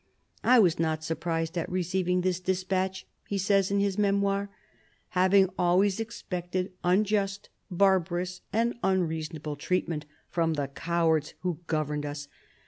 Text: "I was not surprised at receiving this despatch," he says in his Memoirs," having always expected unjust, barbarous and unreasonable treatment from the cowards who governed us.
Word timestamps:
"I 0.43 0.57
was 0.57 0.79
not 0.79 1.03
surprised 1.03 1.59
at 1.59 1.69
receiving 1.71 2.21
this 2.21 2.39
despatch," 2.39 3.05
he 3.27 3.37
says 3.37 3.69
in 3.69 3.79
his 3.79 3.99
Memoirs," 3.99 4.49
having 5.09 5.47
always 5.59 5.99
expected 5.99 6.73
unjust, 6.83 7.49
barbarous 7.69 8.41
and 8.51 8.73
unreasonable 8.83 9.57
treatment 9.57 10.07
from 10.27 10.55
the 10.55 10.69
cowards 10.69 11.35
who 11.41 11.59
governed 11.67 12.07
us. 12.07 12.27